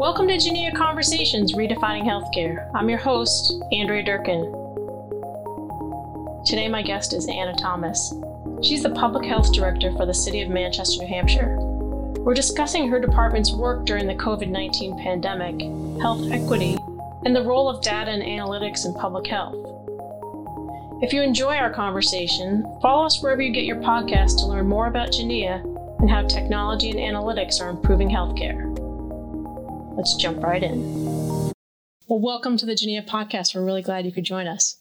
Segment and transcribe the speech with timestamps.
[0.00, 2.70] Welcome to Geneia Conversations Redefining Healthcare.
[2.74, 4.44] I'm your host, Andrea Durkin.
[6.46, 8.14] Today, my guest is Anna Thomas.
[8.62, 11.54] She's the Public Health Director for the City of Manchester, New Hampshire.
[11.60, 15.60] We're discussing her department's work during the COVID 19 pandemic,
[16.00, 16.78] health equity,
[17.26, 19.54] and the role of data and analytics in public health.
[21.02, 24.86] If you enjoy our conversation, follow us wherever you get your podcast to learn more
[24.86, 25.62] about Geneia
[26.00, 28.69] and how technology and analytics are improving healthcare.
[30.00, 30.80] Let's jump right in.
[32.08, 33.54] Well, welcome to the Geneia podcast.
[33.54, 34.78] We're really glad you could join us.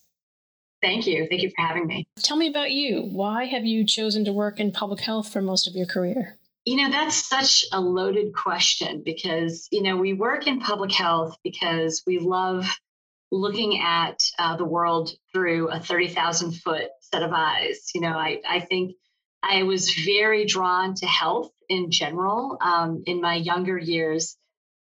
[0.81, 1.27] Thank you.
[1.29, 2.07] Thank you for having me.
[2.23, 3.01] Tell me about you.
[3.01, 6.37] Why have you chosen to work in public health for most of your career?
[6.63, 11.35] You know, that's such a loaded question because, you know, we work in public health
[11.43, 12.69] because we love
[13.29, 17.91] looking at uh, the world through a 30,000 foot set of eyes.
[17.93, 18.95] You know, I, I think
[19.43, 24.38] I was very drawn to health in general um, in my younger years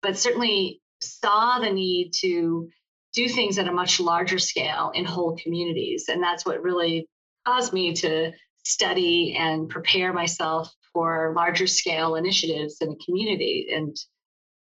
[0.07, 2.69] but certainly saw the need to
[3.13, 6.05] do things at a much larger scale in whole communities.
[6.09, 7.09] And that's what really
[7.45, 8.31] caused me to
[8.65, 13.67] study and prepare myself for larger scale initiatives in the community.
[13.75, 13.97] And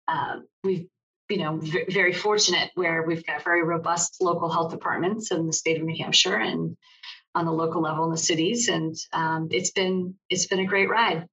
[0.08, 0.88] uh, we've
[1.30, 5.54] you know v- very fortunate where we've got very robust local health departments in the
[5.54, 6.76] state of New Hampshire and
[7.36, 10.90] on the local level in the cities, and um, it's been it's been a great
[10.90, 11.28] ride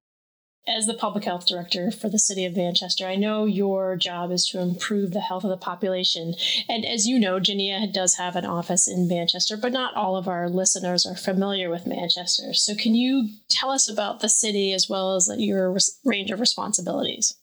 [0.67, 4.47] as the public health director for the city of Manchester, I know your job is
[4.49, 6.35] to improve the health of the population.
[6.69, 10.27] And as you know, Geneia does have an office in Manchester, but not all of
[10.27, 12.55] our listeners are familiar with Manchester.
[12.55, 17.37] So, can you tell us about the city as well as your range of responsibilities?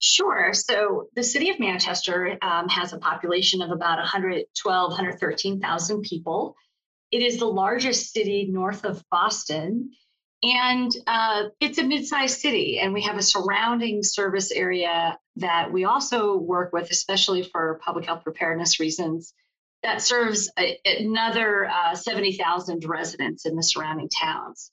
[0.00, 0.52] Sure.
[0.52, 6.56] So, the city of Manchester um, has a population of about 112, 113,000 people.
[7.12, 9.92] It is the largest city north of Boston
[10.42, 15.84] and uh, it's a mid-sized city, and we have a surrounding service area that we
[15.84, 19.32] also work with, especially for public health preparedness reasons,
[19.82, 24.70] that serves a, another uh, 70,000 residents in the surrounding towns.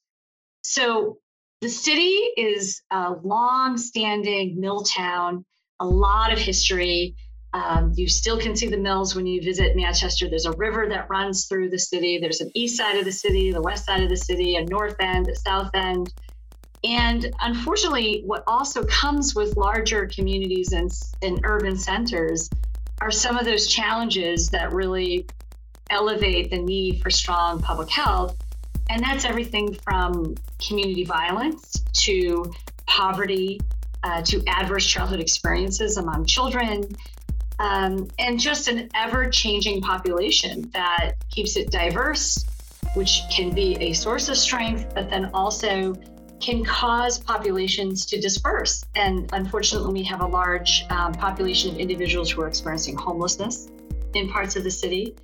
[0.63, 1.19] So
[1.61, 5.45] the city is a long-standing mill town,
[5.79, 7.15] a lot of history.
[7.53, 10.29] Um, you still can see the mills when you visit Manchester.
[10.29, 12.17] There's a river that runs through the city.
[12.17, 14.95] There's an east side of the city, the west side of the city, a north
[14.99, 16.13] end, a south end.
[16.83, 20.89] And unfortunately, what also comes with larger communities and,
[21.21, 22.49] and urban centers
[23.01, 25.27] are some of those challenges that really
[25.89, 28.37] elevate the need for strong public health.
[28.89, 30.35] And that's everything from
[30.65, 31.73] community violence
[32.03, 32.51] to
[32.87, 33.59] poverty
[34.03, 36.83] uh, to adverse childhood experiences among children
[37.61, 42.43] um, and just an ever changing population that keeps it diverse,
[42.95, 45.95] which can be a source of strength, but then also
[46.39, 48.83] can cause populations to disperse.
[48.95, 53.69] And unfortunately, we have a large um, population of individuals who are experiencing homelessness
[54.15, 55.15] in parts of the city.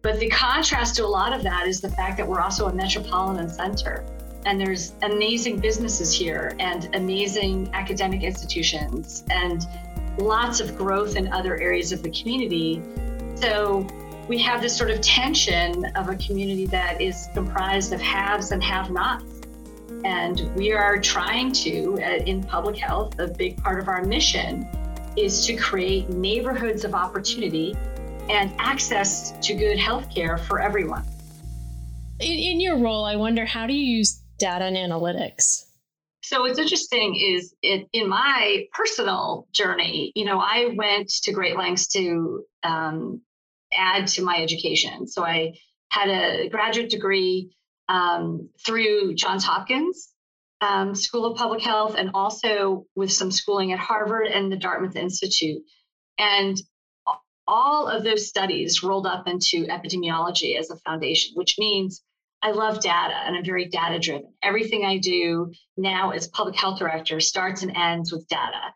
[0.00, 2.72] But the contrast to a lot of that is the fact that we're also a
[2.72, 4.06] metropolitan center.
[4.46, 9.66] And there's amazing businesses here and amazing academic institutions and
[10.18, 12.82] lots of growth in other areas of the community.
[13.36, 13.86] So
[14.28, 18.62] we have this sort of tension of a community that is comprised of haves and
[18.62, 19.24] have nots.
[20.04, 24.68] And we are trying to, uh, in public health, a big part of our mission
[25.16, 27.76] is to create neighborhoods of opportunity
[28.28, 31.04] and access to good health care for everyone.
[32.20, 35.66] In, in your role, I wonder how do you use data and analytics?
[36.30, 41.56] So what's interesting is it, in my personal journey, you know, I went to great
[41.56, 43.20] lengths to um,
[43.72, 45.08] add to my education.
[45.08, 45.54] So I
[45.88, 47.50] had a graduate degree
[47.88, 50.12] um, through Johns Hopkins
[50.60, 54.94] um, School of Public Health and also with some schooling at Harvard and the Dartmouth
[54.94, 55.64] Institute.
[56.16, 56.56] And
[57.48, 62.04] all of those studies rolled up into epidemiology as a foundation, which means
[62.42, 64.32] I love data and I'm very data driven.
[64.42, 68.72] Everything I do now as public health director starts and ends with data.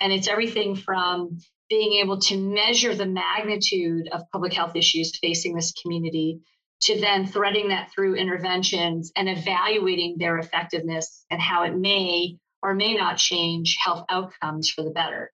[0.00, 1.38] And it's everything from
[1.68, 6.40] being able to measure the magnitude of public health issues facing this community
[6.80, 12.74] to then threading that through interventions and evaluating their effectiveness and how it may or
[12.74, 15.32] may not change health outcomes for the better.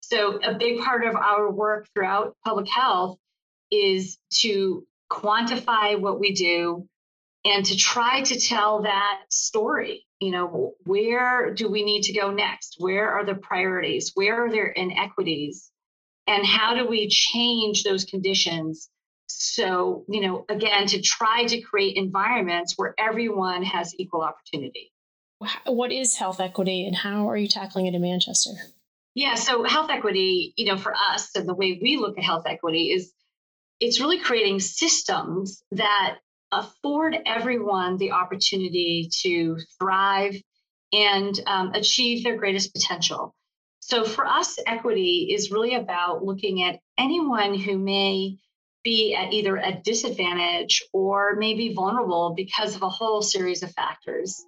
[0.00, 3.18] So, a big part of our work throughout public health
[3.70, 6.88] is to quantify what we do,
[7.44, 12.30] and to try to tell that story you know where do we need to go
[12.32, 12.76] next?
[12.78, 14.12] Where are the priorities?
[14.14, 15.70] Where are there inequities?
[16.26, 18.90] And how do we change those conditions?
[19.28, 24.92] So you know again to try to create environments where everyone has equal opportunity.
[25.66, 28.50] What is health equity and how are you tackling it in manchester?
[29.14, 32.44] Yeah, so health equity, you know, for us and the way we look at health
[32.46, 33.12] equity is
[33.80, 36.18] it's really creating systems that
[36.52, 40.34] afford everyone the opportunity to thrive
[40.92, 43.34] and um, achieve their greatest potential.
[43.80, 48.36] So for us, equity is really about looking at anyone who may
[48.84, 53.72] be at either a disadvantage or may be vulnerable because of a whole series of
[53.72, 54.44] factors.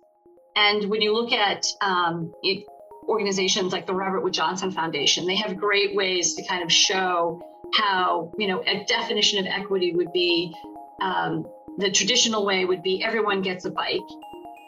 [0.56, 2.64] And when you look at um, it,
[3.08, 7.42] organizations like the Robert Wood Johnson Foundation, they have great ways to kind of show
[7.74, 10.54] how, you know, a definition of equity would be
[11.00, 11.46] um,
[11.78, 14.00] the traditional way would be everyone gets a bike.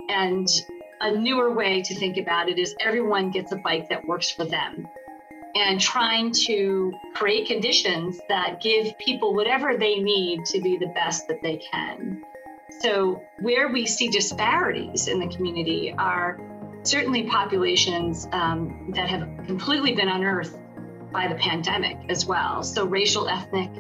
[0.09, 0.49] And
[1.01, 4.45] a newer way to think about it is everyone gets a bike that works for
[4.45, 4.89] them.
[5.55, 11.29] And trying to create conditions that give people whatever they need to be the best
[11.29, 12.23] that they can.
[12.81, 16.41] So, where we see disparities in the community are
[16.85, 20.57] certainly populations um, that have completely been unearthed
[21.13, 22.63] by the pandemic as well.
[22.63, 23.71] So, racial, ethnic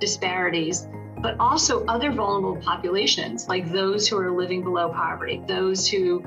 [0.00, 0.88] disparities,
[1.20, 6.24] but also other vulnerable populations like those who are living below poverty, those who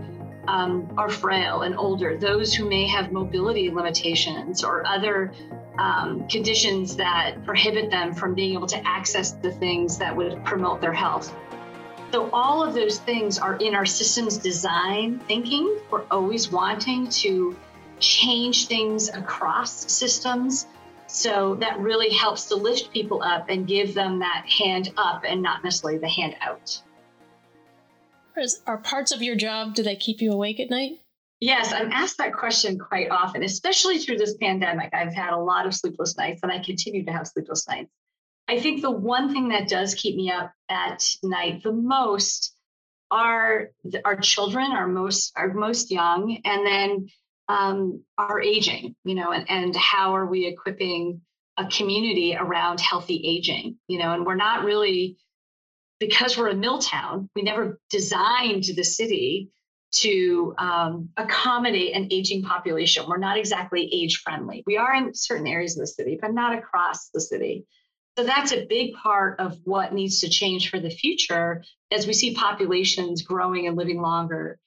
[0.48, 5.34] um, are frail and older, those who may have mobility limitations or other
[5.78, 10.82] um, conditions that prohibit them from being able to access the things that would promote
[10.82, 11.36] their health.
[12.12, 15.80] So, all of those things are in our systems design thinking.
[15.90, 17.56] We're always wanting to
[18.00, 20.68] change things across systems.
[21.14, 25.44] So, that really helps to lift people up and give them that hand up and
[25.44, 26.82] not necessarily the hand out.
[28.66, 30.94] Are parts of your job, do they keep you awake at night?
[31.40, 34.90] Yes, I'm asked that question quite often, especially through this pandemic.
[34.92, 37.92] I've had a lot of sleepless nights and I continue to have sleepless nights.
[38.48, 42.56] I think the one thing that does keep me up at night the most
[43.12, 43.70] are
[44.04, 47.08] our children, our most our most young, and then
[47.48, 48.96] um, our aging.
[49.04, 51.22] You know, and, and how are we equipping
[51.58, 53.78] a community around healthy aging?
[53.88, 55.18] You know, and we're not really
[56.00, 59.50] because we're a mill town, we never designed the city
[59.92, 63.06] to um, accommodate an aging population.
[63.08, 64.64] We're not exactly age friendly.
[64.66, 67.66] We are in certain areas of the city, but not across the city.
[68.18, 72.14] So that's a big part of what needs to change for the future as we
[72.14, 74.60] see populations growing and living longer.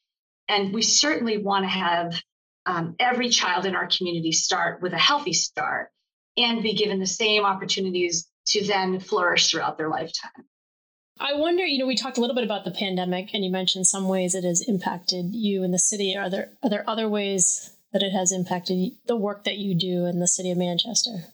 [0.48, 2.20] And we certainly want to have
[2.66, 5.90] um, every child in our community start with a healthy start
[6.36, 10.44] and be given the same opportunities to then flourish throughout their lifetime.
[11.18, 13.86] I wonder, you know, we talked a little bit about the pandemic and you mentioned
[13.86, 16.14] some ways it has impacted you in the city.
[16.14, 20.04] Are there are there other ways that it has impacted the work that you do
[20.04, 21.24] in the city of Manchester?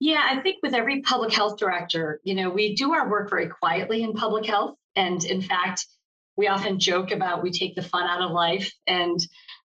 [0.00, 3.48] Yeah, I think with every public health director, you know, we do our work very
[3.48, 4.76] quietly in public health.
[4.96, 5.86] And in fact,
[6.36, 8.72] we often joke about we take the fun out of life.
[8.86, 9.18] And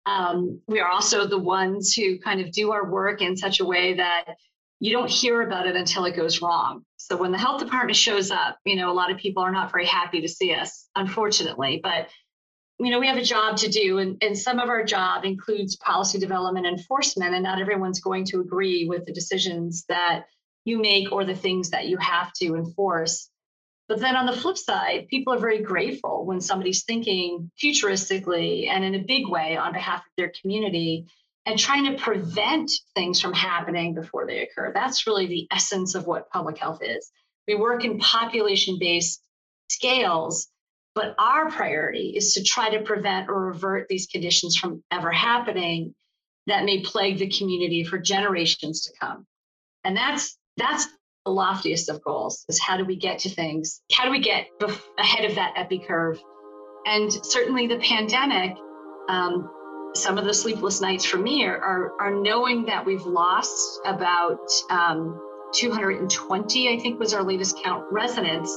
[0.05, 3.65] um, we are also the ones who kind of do our work in such a
[3.65, 4.35] way that
[4.79, 6.83] you don't hear about it until it goes wrong.
[6.97, 9.71] So when the health department shows up, you know, a lot of people are not
[9.71, 11.79] very happy to see us, unfortunately.
[11.81, 12.09] But
[12.79, 15.77] you know, we have a job to do, and, and some of our job includes
[15.77, 20.25] policy development enforcement, and not everyone's going to agree with the decisions that
[20.65, 23.29] you make or the things that you have to enforce.
[23.93, 28.83] But then on the flip side, people are very grateful when somebody's thinking futuristically and
[28.83, 31.05] in a big way on behalf of their community
[31.45, 34.71] and trying to prevent things from happening before they occur.
[34.73, 37.11] That's really the essence of what public health is.
[37.47, 39.21] We work in population based
[39.69, 40.47] scales,
[40.95, 45.93] but our priority is to try to prevent or revert these conditions from ever happening
[46.47, 49.27] that may plague the community for generations to come.
[49.83, 50.87] And that's that's
[51.25, 53.81] the loftiest of goals is how do we get to things?
[53.91, 54.47] How do we get
[54.97, 56.21] ahead of that epi curve?
[56.85, 58.57] And certainly the pandemic
[59.09, 59.49] um,
[59.95, 64.39] some of the sleepless nights for me are, are, are knowing that we've lost about
[64.69, 65.19] um,
[65.53, 68.51] 220, I think was our latest count, residents.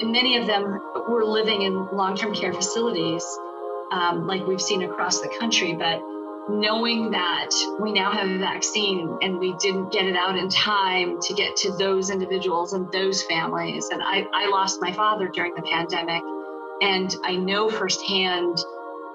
[0.00, 3.24] And many of them were living in long term care facilities,
[3.92, 5.72] um, like we've seen across the country.
[5.72, 6.00] But
[6.48, 11.20] knowing that we now have a vaccine and we didn't get it out in time
[11.20, 13.88] to get to those individuals and those families.
[13.90, 16.22] And I, I lost my father during the pandemic.
[16.82, 18.58] And I know firsthand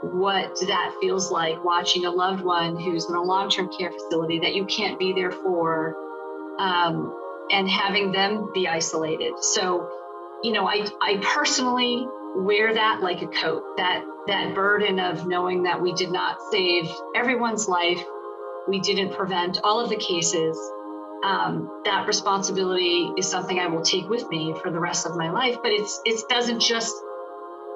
[0.02, 4.40] what that feels like watching a loved one who's in a long term care facility
[4.40, 5.96] that you can't be there for
[6.60, 7.14] um,
[7.52, 9.34] and having them be isolated.
[9.42, 9.90] So,
[10.44, 15.64] you know, I, I personally wear that like a coat, that, that burden of knowing
[15.64, 18.04] that we did not save everyone's life,
[18.68, 20.58] we didn't prevent all of the cases.
[21.24, 25.32] Um, that responsibility is something I will take with me for the rest of my
[25.32, 26.94] life, but it's it doesn't just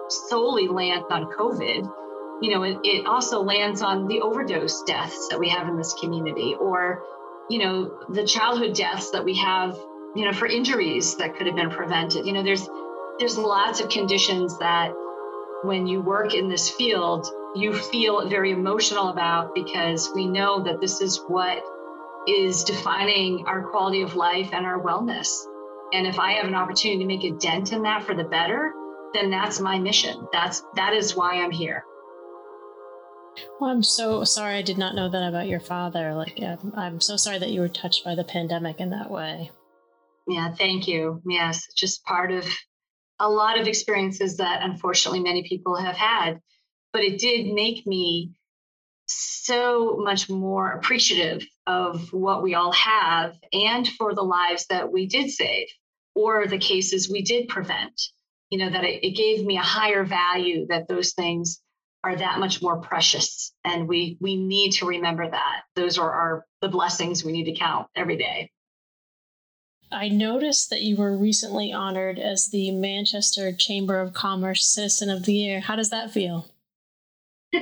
[0.10, 1.90] solely land on COVID
[2.42, 5.94] you know, it, it also lands on the overdose deaths that we have in this
[5.94, 7.04] community or,
[7.50, 9.78] you know, the childhood deaths that we have,
[10.16, 12.26] you know, for injuries that could have been prevented.
[12.26, 12.68] You know, there's
[13.22, 14.92] there's lots of conditions that
[15.64, 20.82] when you work in this field, you feel very emotional about because we know that
[20.82, 21.62] this is what
[22.28, 25.46] is defining our quality of life and our wellness.
[25.94, 28.72] And if I have an opportunity to make a dent in that for the better,
[29.14, 30.28] then that's my mission.
[30.34, 31.84] That's that is why I'm here.
[33.60, 36.16] Well, I'm so sorry I did not know that about your father.
[36.16, 39.52] Like, um, I'm so sorry that you were touched by the pandemic in that way.
[40.28, 41.22] Yeah, thank you.
[41.28, 42.48] Yes, just part of
[43.22, 46.42] a lot of experiences that unfortunately many people have had.
[46.92, 48.32] But it did make me
[49.06, 55.06] so much more appreciative of what we all have and for the lives that we
[55.06, 55.68] did save
[56.16, 58.02] or the cases we did prevent.
[58.50, 61.62] You know, that it, it gave me a higher value that those things
[62.04, 66.46] are that much more precious and we we need to remember that those are our
[66.62, 68.50] the blessings we need to count every day
[69.92, 75.26] i noticed that you were recently honored as the manchester chamber of commerce citizen of
[75.26, 75.60] the year.
[75.60, 76.50] How does that feel?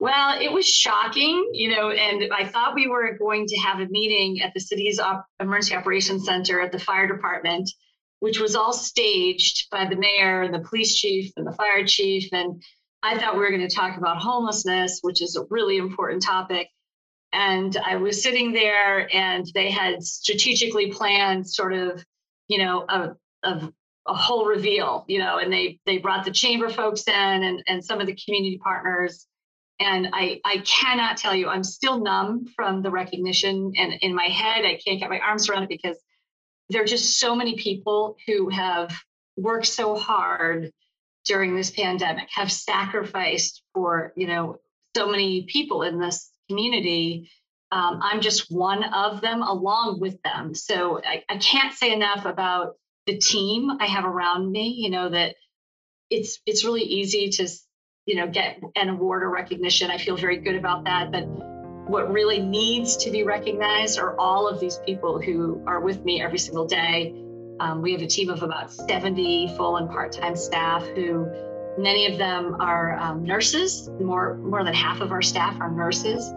[0.00, 3.86] Well it was shocking you know and i thought we were going to have a
[3.86, 7.70] meeting at the city's op- emergency operations center at the fire department
[8.24, 12.26] which was all staged by the mayor and the police chief and the fire chief.
[12.32, 12.62] And
[13.02, 16.70] I thought we were going to talk about homelessness, which is a really important topic.
[17.34, 22.04] And I was sitting there, and they had strategically planned sort of,
[22.48, 23.72] you know, a, a,
[24.06, 27.84] a whole reveal, you know, and they they brought the chamber folks in and, and
[27.84, 29.26] some of the community partners.
[29.80, 33.72] And I, I cannot tell you, I'm still numb from the recognition.
[33.76, 35.98] And in my head, I can't get my arms around it because
[36.70, 38.94] there are just so many people who have
[39.36, 40.70] worked so hard
[41.24, 44.58] during this pandemic have sacrificed for you know
[44.96, 47.30] so many people in this community
[47.72, 50.54] um, i'm just one of them along with them.
[50.54, 55.08] So I, I can't say enough about the team i have around me you know
[55.10, 55.34] that
[56.10, 57.48] it's it's really easy to
[58.06, 59.90] you know get an award or recognition.
[59.90, 61.26] I feel very good about that but
[61.86, 66.22] what really needs to be recognized are all of these people who are with me
[66.22, 67.12] every single day.
[67.60, 71.30] Um, we have a team of about 70 full and part-time staff who
[71.78, 73.88] many of them are um, nurses.
[74.00, 76.32] More, more than half of our staff are nurses.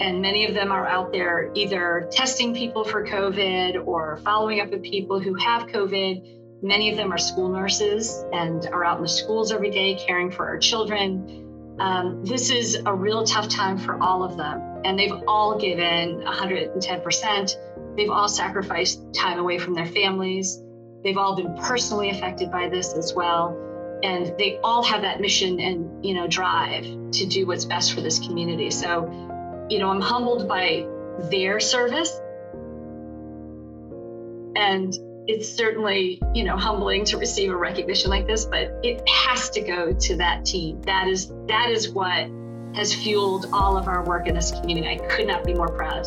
[0.00, 4.70] And many of them are out there either testing people for COVID or following up
[4.70, 6.62] with people who have COVID.
[6.62, 10.30] Many of them are school nurses and are out in the schools every day caring
[10.30, 11.76] for our children.
[11.80, 14.82] Um, this is a real tough time for all of them.
[14.84, 17.96] And they've all given 110%.
[17.96, 20.62] They've all sacrificed time away from their families.
[21.02, 23.56] They've all been personally affected by this as well.
[24.02, 28.00] And they all have that mission and, you know, drive to do what's best for
[28.00, 28.70] this community.
[28.70, 29.06] So,
[29.68, 30.86] you know, I'm humbled by
[31.30, 32.20] their service.
[34.56, 34.94] And
[35.26, 39.60] it's certainly, you know, humbling to receive a recognition like this, but it has to
[39.60, 40.80] go to that team.
[40.82, 42.30] That is that is what
[42.74, 44.88] has fueled all of our work in this community.
[44.88, 46.06] I could not be more proud.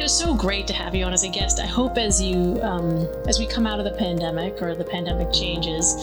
[0.00, 1.60] It was so great to have you on as a guest.
[1.60, 5.30] I hope as you um, as we come out of the pandemic or the pandemic
[5.30, 5.94] changes,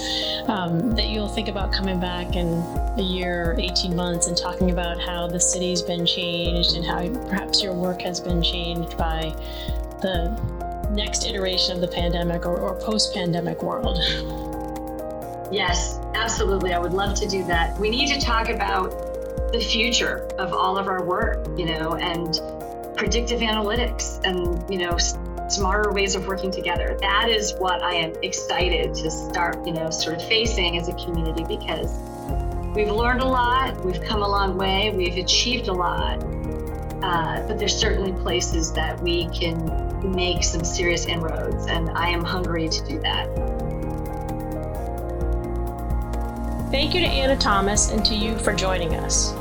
[0.48, 2.48] um, that you'll think about coming back in
[2.98, 7.10] a year or 18 months and talking about how the city's been changed and how
[7.28, 9.34] perhaps your work has been changed by
[10.04, 10.30] the
[10.92, 13.98] next iteration of the pandemic or, or post-pandemic world.
[15.52, 16.72] Yes, absolutely.
[16.72, 17.76] I would love to do that.
[17.80, 18.92] We need to talk about
[19.52, 22.40] the future of all of our work, you know, and
[22.98, 24.98] predictive analytics and you know
[25.50, 26.98] smarter ways of working together.
[27.00, 30.94] That is what i am excited to start you know sort of facing as a
[30.94, 31.92] community because
[32.76, 36.24] we've learned a lot we've come a long way we've achieved a lot
[37.04, 42.24] uh, but there's certainly places that we can make some serious inroads and i am
[42.24, 43.28] hungry to do that.
[46.72, 49.34] Thank you to anna thomas and to you for joining us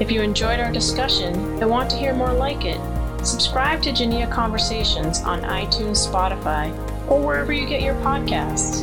[0.00, 2.80] if you enjoyed our discussion and want to hear more like it,
[3.24, 6.72] subscribe to Geneia Conversations on iTunes, Spotify,
[7.08, 8.82] or wherever you get your podcasts.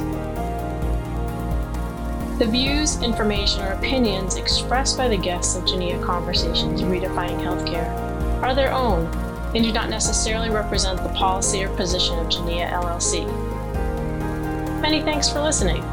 [2.40, 7.92] The views, information, or opinions expressed by the guests of Geneia Conversations Redefining Healthcare
[8.42, 9.06] are their own
[9.54, 13.28] and do not necessarily represent the policy or position of Geneia LLC.
[14.82, 15.84] Many thanks for listening.